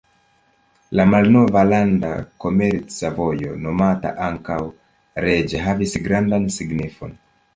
[0.99, 2.09] La malnova landa
[2.45, 4.57] komerca vojo, nomata ankaŭ
[5.27, 7.17] "reĝa", havis grandan signifon.